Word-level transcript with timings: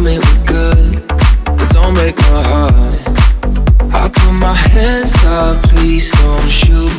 me 0.00 0.18
we're 0.18 0.44
good, 0.46 1.06
but 1.44 1.68
don't 1.70 1.94
break 1.94 2.16
my 2.32 2.42
heart. 2.42 3.00
I 3.92 4.08
put 4.08 4.32
my 4.32 4.54
hands 4.54 5.14
up, 5.24 5.62
please 5.68 6.10
don't 6.12 6.48
shoot. 6.48 6.92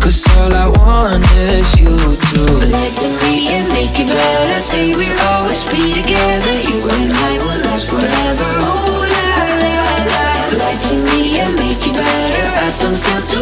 Cause 0.00 0.24
all 0.38 0.52
I 0.54 0.68
want 0.68 1.24
is 1.36 1.68
you 1.80 1.92
to 1.92 2.40
Lie 2.72 2.92
to 3.00 3.08
me 3.20 3.48
and 3.52 3.68
make 3.68 3.98
it 4.00 4.08
better. 4.08 4.58
Say 4.58 4.96
we'll 4.96 5.20
always 5.28 5.64
be 5.68 5.92
together. 5.92 6.54
You 6.56 6.78
and 6.88 7.12
I 7.12 7.32
will 7.36 7.60
last 7.68 7.90
forever. 7.90 8.50
Oh, 8.64 9.04
la, 9.12 9.26
la, 9.60 9.76
la. 10.12 10.24
Lie 10.56 10.78
to 10.88 10.94
me 11.10 11.40
and 11.40 11.52
make 11.56 11.84
it 11.84 11.94
better. 11.94 12.46
Add 12.64 12.72
some 12.72 12.94
sense 12.94 13.35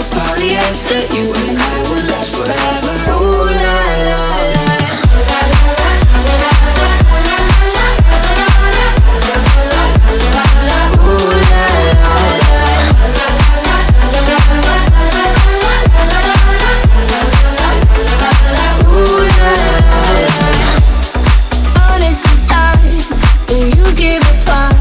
give 23.96 24.22
a 24.22 24.34
fuck. 24.46 24.76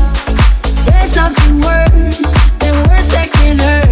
There's 0.85 1.15
nothing 1.15 1.61
worse 1.61 2.33
than 2.59 2.75
words 2.89 3.09
that 3.09 3.29
can 3.31 3.59
hurt. 3.59 3.82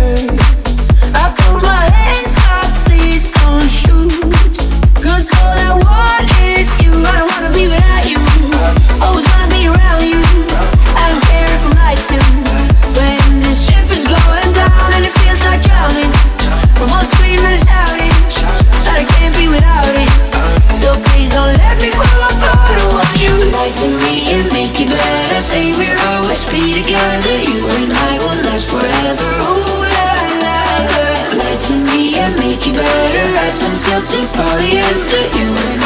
to 34.04 34.18
polyester, 34.34 35.22
you. 35.38 35.46
and 35.46 35.81